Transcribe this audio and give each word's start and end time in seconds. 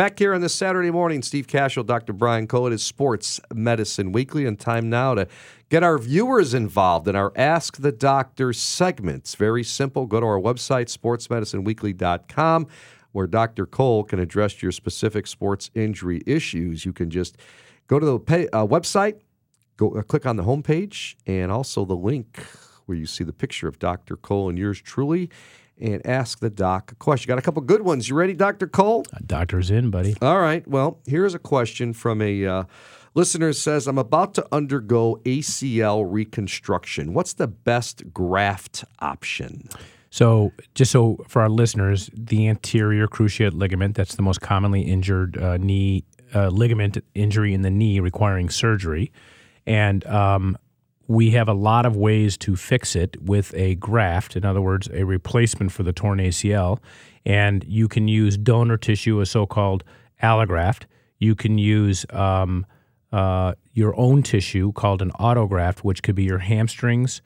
Back 0.00 0.18
here 0.18 0.32
on 0.32 0.40
this 0.40 0.54
Saturday 0.54 0.90
morning, 0.90 1.20
Steve 1.20 1.46
Kashul, 1.46 1.84
Dr. 1.84 2.14
Brian 2.14 2.46
Cole. 2.46 2.68
It 2.68 2.72
is 2.72 2.82
Sports 2.82 3.38
Medicine 3.52 4.12
Weekly, 4.12 4.46
and 4.46 4.58
time 4.58 4.88
now 4.88 5.12
to 5.12 5.28
get 5.68 5.82
our 5.82 5.98
viewers 5.98 6.54
involved 6.54 7.06
in 7.06 7.14
our 7.14 7.34
Ask 7.36 7.76
the 7.76 7.92
Doctor 7.92 8.54
segments. 8.54 9.34
Very 9.34 9.62
simple. 9.62 10.06
Go 10.06 10.20
to 10.20 10.24
our 10.24 10.40
website, 10.40 10.86
sportsmedicineweekly.com, 10.86 12.66
where 13.12 13.26
Dr. 13.26 13.66
Cole 13.66 14.02
can 14.04 14.18
address 14.20 14.62
your 14.62 14.72
specific 14.72 15.26
sports 15.26 15.70
injury 15.74 16.22
issues. 16.24 16.86
You 16.86 16.94
can 16.94 17.10
just 17.10 17.36
go 17.86 17.98
to 17.98 18.06
the 18.06 18.18
pay, 18.18 18.48
uh, 18.54 18.64
website, 18.64 19.20
go 19.76 19.90
uh, 19.90 20.00
click 20.00 20.24
on 20.24 20.36
the 20.36 20.44
homepage, 20.44 21.16
and 21.26 21.52
also 21.52 21.84
the 21.84 21.94
link 21.94 22.42
where 22.86 22.96
you 22.96 23.04
see 23.04 23.22
the 23.22 23.34
picture 23.34 23.68
of 23.68 23.78
Dr. 23.78 24.16
Cole 24.16 24.48
and 24.48 24.56
yours 24.58 24.80
truly 24.80 25.28
and 25.80 26.04
ask 26.06 26.40
the 26.40 26.50
doc 26.50 26.92
a 26.92 26.94
question. 26.94 27.28
Got 27.28 27.38
a 27.38 27.42
couple 27.42 27.62
good 27.62 27.82
ones. 27.82 28.08
You 28.08 28.14
ready, 28.14 28.34
Dr. 28.34 28.66
Cole? 28.66 29.04
Uh, 29.12 29.18
doctor's 29.26 29.70
in, 29.70 29.90
buddy. 29.90 30.14
All 30.20 30.40
right. 30.40 30.66
Well, 30.66 31.00
here's 31.06 31.34
a 31.34 31.38
question 31.38 31.92
from 31.92 32.22
a 32.22 32.46
uh, 32.46 32.64
listener 33.14 33.52
says, 33.52 33.86
I'm 33.86 33.98
about 33.98 34.34
to 34.34 34.46
undergo 34.52 35.20
ACL 35.24 36.04
reconstruction. 36.06 37.14
What's 37.14 37.34
the 37.34 37.48
best 37.48 38.12
graft 38.12 38.84
option? 39.00 39.68
So, 40.10 40.52
just 40.74 40.90
so 40.90 41.24
for 41.28 41.40
our 41.40 41.48
listeners, 41.48 42.10
the 42.12 42.48
anterior 42.48 43.06
cruciate 43.06 43.54
ligament, 43.54 43.94
that's 43.94 44.16
the 44.16 44.22
most 44.22 44.40
commonly 44.40 44.82
injured 44.82 45.38
uh, 45.38 45.56
knee 45.56 46.04
uh, 46.34 46.48
ligament 46.48 46.98
injury 47.14 47.54
in 47.54 47.62
the 47.62 47.70
knee 47.70 48.00
requiring 48.00 48.50
surgery. 48.50 49.12
And 49.66 50.04
um, 50.06 50.56
we 51.10 51.32
have 51.32 51.48
a 51.48 51.54
lot 51.54 51.86
of 51.86 51.96
ways 51.96 52.36
to 52.36 52.54
fix 52.54 52.94
it 52.94 53.20
with 53.20 53.52
a 53.56 53.74
graft, 53.74 54.36
in 54.36 54.44
other 54.44 54.60
words, 54.60 54.88
a 54.92 55.02
replacement 55.02 55.72
for 55.72 55.82
the 55.82 55.92
torn 55.92 56.20
ACL. 56.20 56.78
And 57.26 57.64
you 57.66 57.88
can 57.88 58.06
use 58.06 58.36
donor 58.36 58.76
tissue, 58.76 59.18
a 59.18 59.26
so 59.26 59.44
called 59.44 59.82
allograft. 60.22 60.84
You 61.18 61.34
can 61.34 61.58
use 61.58 62.06
um, 62.10 62.64
uh, 63.10 63.54
your 63.72 63.98
own 63.98 64.22
tissue 64.22 64.70
called 64.70 65.02
an 65.02 65.10
autograft, 65.18 65.80
which 65.80 66.04
could 66.04 66.14
be 66.14 66.22
your 66.22 66.38
hamstrings, 66.38 67.22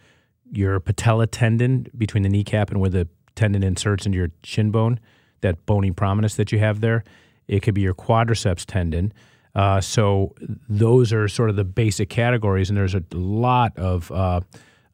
your 0.51 0.81
patella 0.81 1.27
tendon 1.27 1.87
between 1.95 2.23
the 2.23 2.31
kneecap 2.31 2.71
and 2.71 2.81
where 2.81 2.89
the 2.89 3.07
tendon 3.35 3.63
inserts 3.63 4.07
into 4.07 4.17
your 4.17 4.31
shin 4.45 4.71
bone, 4.71 4.99
that 5.43 5.67
bony 5.67 5.91
prominence 5.91 6.37
that 6.37 6.53
you 6.53 6.59
have 6.59 6.81
there. 6.81 7.05
It 7.49 7.61
could 7.61 7.75
be 7.75 7.83
your 7.83 7.93
quadriceps 7.93 8.65
tendon. 8.65 9.13
Uh, 9.55 9.81
so 9.81 10.35
those 10.69 11.13
are 11.13 11.29
sort 11.29 11.51
of 11.51 11.57
the 11.57 11.65
basic 11.65 12.09
categories, 12.09 12.71
and 12.71 12.77
there's 12.77 12.95
a 12.95 13.05
lot 13.13 13.77
of 13.79 14.11
uh, 14.11 14.41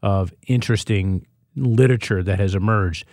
of 0.02 0.32
interesting 0.46 1.26
literature 1.56 2.22
that 2.22 2.38
has 2.38 2.54
emerged. 2.54 3.06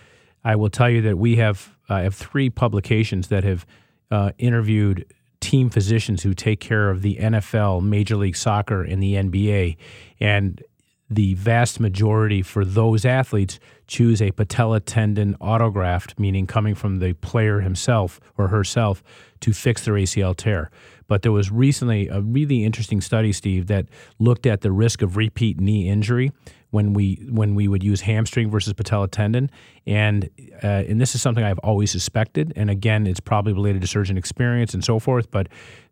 I 0.44 0.56
will 0.56 0.70
tell 0.70 0.90
you 0.90 1.02
that 1.04 1.18
we 1.18 1.38
have 1.38 1.76
I 1.90 2.02
have 2.02 2.16
three 2.16 2.50
publications 2.50 3.30
that 3.30 3.44
have 3.44 3.66
uh, 4.12 4.32
interviewed 4.38 5.06
team 5.40 5.70
physicians 5.70 6.24
who 6.24 6.34
take 6.34 6.60
care 6.60 6.90
of 6.90 7.02
the 7.02 7.18
NFL, 7.18 7.84
Major 7.84 8.18
League 8.18 8.36
Soccer, 8.36 8.84
and 8.84 9.02
the 9.02 9.14
NBA, 9.14 9.78
and 10.20 10.62
the 11.10 11.34
vast 11.36 11.80
majority 11.80 12.42
for 12.42 12.66
those 12.66 13.06
athletes 13.06 13.60
choose 13.88 14.22
a 14.22 14.32
patella 14.32 14.80
tendon 14.80 15.36
autograft, 15.40 16.20
meaning 16.20 16.46
coming 16.46 16.76
from 16.76 17.00
the 17.00 17.14
player 17.14 17.62
himself 17.62 18.20
or 18.38 18.50
herself 18.50 19.02
to 19.40 19.54
fix 19.54 19.86
their 19.86 19.94
ACL 19.94 20.36
tear. 20.36 20.70
But 21.08 21.22
there 21.22 21.32
was 21.32 21.50
recently 21.50 22.10
a 22.10 22.20
really 22.20 22.66
interesting 22.66 23.00
study, 23.00 23.32
Steve, 23.32 23.68
that 23.68 23.86
looked 24.20 24.46
at 24.46 24.62
the 24.62 24.72
risk 24.72 25.02
of 25.02 25.16
repeat 25.16 25.60
knee 25.60 25.88
injury 25.88 26.32
when 26.72 26.92
we 26.92 27.26
when 27.30 27.56
we 27.56 27.70
would 27.70 27.82
use 27.82 28.02
hamstring 28.02 28.52
versus 28.52 28.74
patella 28.74 29.08
tendon, 29.08 29.50
and 29.86 30.30
uh, 30.62 30.68
and 30.68 31.00
this 31.00 31.16
is 31.16 31.22
something 31.22 31.44
I've 31.44 31.60
always 31.60 31.92
suspected. 31.92 32.52
And 32.58 32.70
again, 32.70 33.08
it's 33.08 33.22
probably 33.22 33.54
related 33.54 33.82
to 33.82 33.88
surgeon 33.88 34.18
experience 34.18 34.74
and 34.74 34.84
so 34.84 35.00
forth. 35.00 35.32
But 35.32 35.48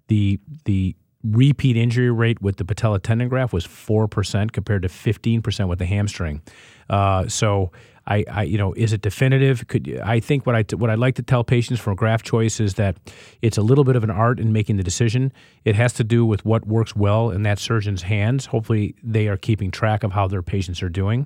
the 0.08 0.39
the 0.66 0.97
repeat 1.31 1.75
injury 1.75 2.11
rate 2.11 2.41
with 2.41 2.57
the 2.57 2.65
patella 2.65 2.99
tendon 2.99 3.29
graft 3.29 3.53
was 3.53 3.65
four 3.65 4.07
percent 4.07 4.53
compared 4.53 4.83
to 4.83 4.89
fifteen 4.89 5.41
percent 5.41 5.69
with 5.69 5.79
the 5.79 5.85
hamstring. 5.85 6.41
Uh, 6.89 7.27
so 7.27 7.71
I, 8.08 8.23
I, 8.31 8.43
you 8.43 8.58
know, 8.58 8.73
is 8.73 8.93
it 8.93 9.02
definitive? 9.02 9.67
Could 9.67 9.99
I 10.03 10.19
think 10.19 10.45
what 10.45 10.55
I 10.55 10.64
what 10.75 10.89
I'd 10.89 10.99
like 10.99 11.15
to 11.15 11.23
tell 11.23 11.43
patients 11.43 11.80
for 11.80 11.95
graft 11.95 12.25
choice 12.25 12.59
is 12.59 12.75
that 12.75 12.97
it's 13.41 13.58
a 13.58 13.64
little 13.64 13.83
bit 13.83 13.95
of 13.95 14.03
an 14.03 14.11
art 14.11 14.39
in 14.39 14.53
making 14.53 14.77
the 14.77 14.83
decision. 14.83 15.33
It 15.64 15.75
has 15.75 15.93
to 15.93 16.03
do 16.03 16.25
with 16.25 16.45
what 16.45 16.67
works 16.67 16.95
well 16.95 17.31
in 17.31 17.43
that 17.43 17.58
surgeon's 17.58 18.03
hands. 18.03 18.45
Hopefully, 18.47 18.95
they 19.03 19.27
are 19.27 19.37
keeping 19.37 19.71
track 19.71 20.03
of 20.03 20.11
how 20.11 20.27
their 20.27 20.43
patients 20.43 20.83
are 20.83 20.89
doing. 20.89 21.25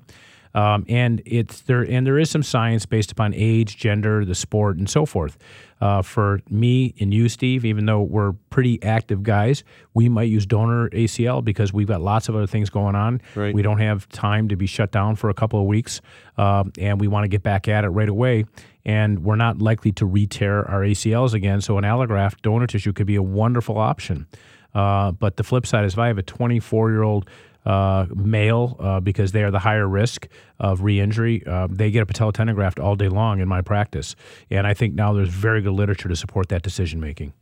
Um, 0.54 0.84
and 0.88 1.22
it's 1.26 1.62
there, 1.62 1.82
and 1.82 2.06
there 2.06 2.18
is 2.18 2.30
some 2.30 2.42
science 2.42 2.86
based 2.86 3.12
upon 3.12 3.34
age, 3.34 3.76
gender, 3.76 4.24
the 4.24 4.34
sport, 4.34 4.76
and 4.78 4.88
so 4.88 5.06
forth. 5.06 5.38
Uh, 5.80 6.02
for 6.02 6.40
me 6.50 6.94
and 7.00 7.14
you, 7.14 7.28
Steve, 7.28 7.64
even 7.64 7.86
though 7.86 8.02
we're 8.02 8.32
pretty 8.50 8.82
active 8.82 9.22
guys, 9.22 9.64
we 9.94 10.08
might 10.10 10.28
use 10.28 10.44
donor 10.44 10.90
ACL 10.90 11.42
because 11.42 11.72
we've 11.72 11.88
got 11.88 12.02
lots 12.02 12.28
of 12.28 12.36
other 12.36 12.46
things 12.46 12.68
going 12.68 12.94
on. 12.94 13.22
Right. 13.34 13.54
We 13.54 13.62
don't 13.62 13.78
have 13.78 14.06
time 14.10 14.48
to 14.48 14.56
be 14.56 14.66
shut 14.66 14.92
down 14.92 15.16
for 15.16 15.30
a 15.30 15.34
couple 15.34 15.58
of 15.58 15.66
weeks, 15.66 16.02
um, 16.36 16.72
and 16.78 17.00
we 17.00 17.08
want 17.08 17.24
to 17.24 17.28
get 17.28 17.42
back 17.42 17.66
at 17.66 17.84
it 17.84 17.88
right 17.88 18.08
away. 18.08 18.44
And 18.84 19.24
we're 19.24 19.36
not 19.36 19.60
likely 19.60 19.92
to 19.92 20.06
re-tear 20.06 20.68
our 20.68 20.80
ACLs 20.80 21.32
again. 21.34 21.60
So 21.60 21.78
an 21.78 21.84
allograft 21.84 22.42
donor 22.42 22.66
tissue 22.66 22.92
could 22.92 23.06
be 23.06 23.16
a 23.16 23.22
wonderful 23.22 23.78
option. 23.78 24.26
Uh, 24.74 25.12
but 25.12 25.36
the 25.36 25.42
flip 25.42 25.66
side 25.66 25.84
is 25.84 25.94
if 25.94 25.98
I 25.98 26.06
have 26.06 26.18
a 26.18 26.22
24 26.22 26.90
year 26.90 27.02
old 27.02 27.28
uh, 27.64 28.06
male 28.14 28.76
uh, 28.78 29.00
because 29.00 29.32
they 29.32 29.42
are 29.42 29.50
the 29.50 29.58
higher 29.58 29.86
risk 29.86 30.28
of 30.58 30.82
re-injury. 30.82 31.42
Uh, 31.46 31.68
they 31.70 31.90
get 31.90 32.02
a 32.02 32.06
patella 32.06 32.32
tendon 32.32 32.56
graft 32.56 32.78
all 32.78 32.96
day 32.96 33.08
long 33.08 33.40
in 33.40 33.48
my 33.48 33.62
practice, 33.62 34.16
and 34.50 34.66
I 34.66 34.74
think 34.74 34.94
now 34.94 35.12
there's 35.12 35.28
very 35.28 35.62
good 35.62 35.72
literature 35.72 36.08
to 36.08 36.16
support 36.16 36.48
that 36.48 36.62
decision 36.62 37.00
making. 37.00 37.32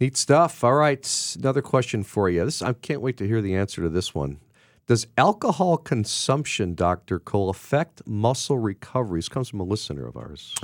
Neat 0.00 0.16
stuff. 0.16 0.62
All 0.62 0.74
right, 0.74 1.36
another 1.38 1.62
question 1.62 2.02
for 2.02 2.30
you. 2.30 2.44
This 2.44 2.62
I 2.62 2.72
can't 2.72 3.00
wait 3.00 3.16
to 3.18 3.26
hear 3.26 3.42
the 3.42 3.56
answer 3.56 3.82
to 3.82 3.88
this 3.88 4.14
one. 4.14 4.38
Does 4.86 5.06
alcohol 5.18 5.76
consumption, 5.76 6.74
Dr. 6.74 7.18
Cole, 7.18 7.50
affect 7.50 8.06
muscle 8.06 8.58
recovery? 8.58 9.18
This 9.18 9.28
comes 9.28 9.50
from 9.50 9.60
a 9.60 9.64
listener 9.64 10.06
of 10.06 10.16
ours. 10.16 10.54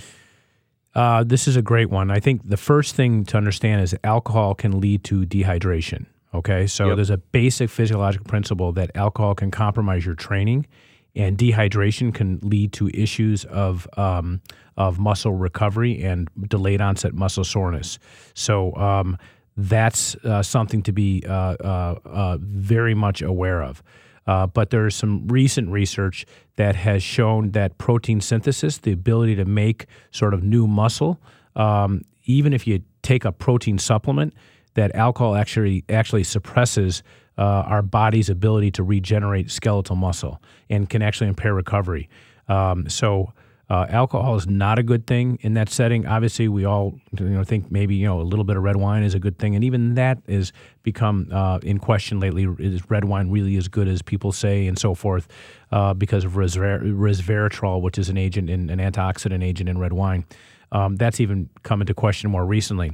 Uh, 0.94 1.24
this 1.24 1.46
is 1.46 1.56
a 1.56 1.62
great 1.62 1.90
one. 1.90 2.10
I 2.10 2.20
think 2.20 2.48
the 2.48 2.56
first 2.56 2.94
thing 2.94 3.24
to 3.26 3.36
understand 3.36 3.82
is 3.82 3.94
alcohol 4.02 4.54
can 4.54 4.80
lead 4.80 5.04
to 5.04 5.26
dehydration. 5.26 6.06
Okay, 6.34 6.66
so 6.66 6.88
yep. 6.88 6.96
there's 6.96 7.10
a 7.10 7.16
basic 7.16 7.70
physiological 7.70 8.26
principle 8.26 8.72
that 8.72 8.90
alcohol 8.96 9.36
can 9.36 9.52
compromise 9.52 10.04
your 10.04 10.16
training, 10.16 10.66
and 11.14 11.38
dehydration 11.38 12.12
can 12.12 12.40
lead 12.42 12.72
to 12.72 12.88
issues 12.92 13.44
of 13.44 13.86
um, 13.96 14.40
of 14.76 14.98
muscle 14.98 15.32
recovery 15.32 16.02
and 16.02 16.28
delayed 16.48 16.80
onset 16.80 17.14
muscle 17.14 17.44
soreness. 17.44 18.00
So 18.34 18.74
um, 18.74 19.16
that's 19.56 20.16
uh, 20.24 20.42
something 20.42 20.82
to 20.82 20.92
be 20.92 21.22
uh, 21.26 21.32
uh, 21.32 21.98
uh 22.04 22.38
very 22.40 22.94
much 22.94 23.22
aware 23.22 23.62
of. 23.62 23.82
Uh, 24.26 24.46
but 24.46 24.70
there's 24.70 24.96
some 24.96 25.28
recent 25.28 25.68
research 25.68 26.24
that 26.56 26.74
has 26.74 27.02
shown 27.02 27.50
that 27.50 27.78
protein 27.78 28.20
synthesis, 28.20 28.78
the 28.78 28.90
ability 28.90 29.36
to 29.36 29.44
make 29.44 29.86
sort 30.10 30.34
of 30.34 30.42
new 30.42 30.66
muscle, 30.66 31.20
um, 31.56 32.00
even 32.24 32.52
if 32.52 32.66
you 32.66 32.82
take 33.02 33.24
a 33.24 33.30
protein 33.30 33.78
supplement, 33.78 34.32
that 34.74 34.94
alcohol 34.94 35.34
actually 35.34 35.84
actually 35.88 36.24
suppresses 36.24 37.02
uh, 37.36 37.42
our 37.42 37.82
body's 37.82 38.28
ability 38.28 38.70
to 38.72 38.82
regenerate 38.82 39.50
skeletal 39.50 39.96
muscle 39.96 40.40
and 40.70 40.88
can 40.88 41.02
actually 41.02 41.28
impair 41.28 41.54
recovery. 41.54 42.08
Um, 42.48 42.88
so. 42.88 43.32
Uh, 43.70 43.86
alcohol 43.88 44.36
is 44.36 44.46
not 44.46 44.78
a 44.78 44.82
good 44.82 45.06
thing 45.06 45.38
in 45.40 45.54
that 45.54 45.70
setting. 45.70 46.06
Obviously, 46.06 46.48
we 46.48 46.66
all 46.66 47.00
you 47.18 47.24
know 47.24 47.42
think 47.44 47.72
maybe 47.72 47.94
you 47.94 48.06
know 48.06 48.20
a 48.20 48.22
little 48.22 48.44
bit 48.44 48.58
of 48.58 48.62
red 48.62 48.76
wine 48.76 49.02
is 49.02 49.14
a 49.14 49.18
good 49.18 49.38
thing, 49.38 49.54
and 49.54 49.64
even 49.64 49.94
that 49.94 50.18
has 50.28 50.52
become 50.82 51.30
uh, 51.32 51.58
in 51.62 51.78
question 51.78 52.20
lately. 52.20 52.46
Is 52.58 52.90
red 52.90 53.06
wine 53.06 53.30
really 53.30 53.56
as 53.56 53.68
good 53.68 53.88
as 53.88 54.02
people 54.02 54.32
say, 54.32 54.66
and 54.66 54.78
so 54.78 54.94
forth, 54.94 55.28
uh, 55.72 55.94
because 55.94 56.26
of 56.26 56.32
resver- 56.32 56.82
resveratrol, 56.82 57.80
which 57.80 57.96
is 57.96 58.10
an 58.10 58.18
agent, 58.18 58.50
in, 58.50 58.68
an 58.68 58.80
antioxidant 58.80 59.42
agent 59.42 59.70
in 59.70 59.78
red 59.78 59.94
wine. 59.94 60.26
Um, 60.70 60.96
that's 60.96 61.18
even 61.18 61.48
come 61.62 61.80
into 61.80 61.94
question 61.94 62.30
more 62.30 62.44
recently. 62.44 62.92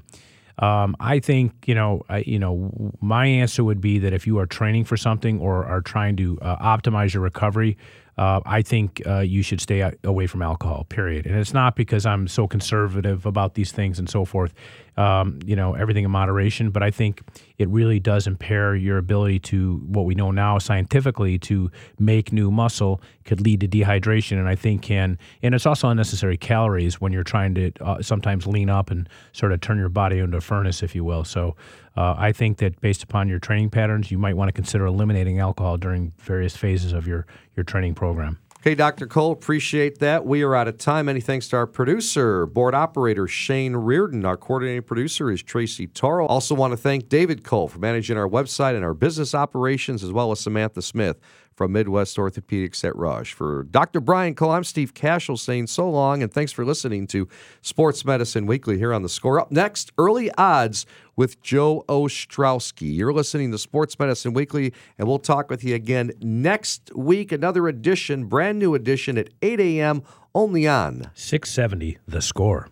Um, 0.61 0.95
I 1.01 1.19
think 1.21 1.53
you 1.67 1.75
know, 1.75 2.03
I, 2.09 2.19
you 2.19 2.39
know, 2.39 2.93
my 3.01 3.27
answer 3.27 3.65
would 3.65 3.81
be 3.81 3.99
that 3.99 4.13
if 4.13 4.27
you 4.27 4.39
are 4.39 4.47
training 4.47 4.85
for 4.85 4.97
something 4.97 5.41
or 5.41 5.65
are 5.65 5.81
trying 5.81 6.17
to 6.17 6.39
uh, 6.41 6.57
optimize 6.57 7.15
your 7.15 7.23
recovery, 7.23 7.77
uh, 8.19 8.41
I 8.45 8.63
think 8.63 9.03
uh, 9.07 9.21
you 9.21 9.43
should 9.43 9.61
stay 9.61 9.91
away 10.05 10.27
from 10.27 10.43
alcohol. 10.43 10.85
Period. 10.89 11.27
And 11.27 11.37
it's 11.37 11.55
not 11.55 11.77
because 11.77 12.07
I'm 12.07 12.29
so 12.29 12.47
conservative 12.47 13.27
about 13.27 13.55
these 13.55 13.73
things 13.73 13.99
and 13.99 14.09
so 14.09 14.25
forth. 14.25 14.53
Um, 14.97 15.39
you 15.47 15.57
know, 15.57 15.75
everything 15.75 16.05
in 16.05 16.11
moderation. 16.11 16.71
But 16.71 16.83
I 16.83 16.91
think 16.91 17.23
it 17.59 17.69
really 17.69 18.01
does 18.01 18.27
impair 18.27 18.75
your 18.75 18.99
ability 18.99 19.39
to 19.39 19.77
what 19.87 20.05
we 20.05 20.15
know 20.15 20.31
now 20.31 20.59
scientifically 20.59 21.39
to 21.39 21.71
make 21.99 22.33
new 22.33 22.51
muscle 22.51 23.01
could 23.25 23.41
lead 23.41 23.61
to 23.61 23.69
dehydration, 23.69 24.39
and 24.39 24.49
I 24.49 24.57
think 24.57 24.83
can. 24.83 25.17
And 25.43 25.55
it's 25.55 25.67
also 25.67 25.89
unnecessary 25.89 26.37
calories 26.37 27.01
when 27.01 27.13
you're 27.13 27.23
trying 27.23 27.55
to 27.55 27.73
uh, 27.81 28.03
sometimes 28.03 28.47
lean 28.47 28.69
up 28.69 28.91
and 28.91 29.09
sort 29.33 29.53
of 29.53 29.61
turn 29.61 29.79
your 29.79 29.89
body 29.89 30.19
into 30.19 30.37
a 30.37 30.41
furnace, 30.41 30.83
if 30.83 30.95
you 30.95 31.05
will. 31.05 31.25
So. 31.25 31.57
Uh, 32.01 32.15
I 32.17 32.33
think 32.33 32.57
that 32.59 32.81
based 32.81 33.03
upon 33.03 33.29
your 33.29 33.39
training 33.39 33.69
patterns, 33.69 34.11
you 34.11 34.17
might 34.17 34.35
want 34.35 34.49
to 34.49 34.53
consider 34.53 34.87
eliminating 34.87 35.39
alcohol 35.39 35.77
during 35.77 36.15
various 36.17 36.57
phases 36.57 36.95
of 36.95 37.07
your, 37.07 37.27
your 37.55 37.63
training 37.63 37.95
program. 37.95 38.39
Okay, 38.61 38.75
Dr. 38.75 39.07
Cole, 39.07 39.33
appreciate 39.33 39.99
that. 39.99 40.25
We 40.25 40.41
are 40.41 40.55
out 40.55 40.67
of 40.67 40.79
time. 40.79 41.07
Many 41.07 41.21
thanks 41.21 41.49
to 41.49 41.57
our 41.57 41.67
producer, 41.67 42.47
board 42.47 42.75
operator 42.75 43.27
Shane 43.27 43.77
Reardon. 43.77 44.25
Our 44.25 44.39
coordinating 44.39 44.83
producer 44.83 45.31
is 45.31 45.43
Tracy 45.43 45.87
Toro. 45.87 46.27
Also 46.27 46.55
want 46.55 46.73
to 46.73 46.79
thank 46.79 47.11
David 47.11 47.45
Cole 47.45 47.69
for 47.69 47.79
managing 47.79 48.17
our 48.17 48.29
website 48.29 48.77
and 48.77 48.85
our 48.85 48.95
business 48.95 49.35
operations, 49.35 50.03
as 50.03 50.11
well 50.11 50.33
as 50.33 50.41
Samantha 50.41 50.81
Smith 50.81 51.19
from 51.61 51.73
Midwest 51.73 52.17
Orthopaedics 52.17 52.85
at 52.85 52.97
Rush. 52.97 53.35
For 53.35 53.65
Dr. 53.65 54.01
Brian 54.01 54.35
Cole, 54.35 54.53
I'm 54.53 54.65
Steve 54.65 54.95
Kashul 54.95 55.39
saying 55.39 55.67
so 55.67 55.91
long, 55.91 56.23
and 56.23 56.33
thanks 56.33 56.53
for 56.53 56.65
listening 56.65 57.07
to 57.09 57.29
Sports 57.61 58.03
Medicine 58.03 58.47
Weekly 58.47 58.79
here 58.79 58.95
on 58.95 59.03
the 59.03 59.11
score. 59.11 59.39
Up 59.39 59.53
next, 59.53 59.93
early 59.99 60.33
odds 60.39 60.87
with 61.17 61.43
Joe 61.43 61.85
Ostrowski. 61.87 62.97
You're 62.97 63.13
listening 63.13 63.53
to 63.53 63.59
Sports 63.59 63.99
Medicine 63.99 64.33
Weekly, 64.33 64.73
and 64.97 65.07
we'll 65.07 65.19
talk 65.19 65.51
with 65.51 65.63
you 65.63 65.75
again 65.75 66.13
next 66.23 66.91
week. 66.97 67.31
Another 67.31 67.69
edition, 67.69 68.25
brand 68.25 68.59
new 68.59 68.75
edition 68.75 69.19
at 69.19 69.29
8 69.43 69.61
a.m. 69.61 70.03
only 70.35 70.67
on 70.67 71.11
670, 71.13 71.99
the 72.09 72.23
score. 72.23 72.71